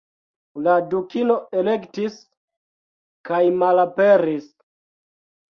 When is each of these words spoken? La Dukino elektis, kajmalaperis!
La 0.67 0.77
Dukino 0.93 1.35
elektis, 1.63 2.15
kajmalaperis! 3.31 4.51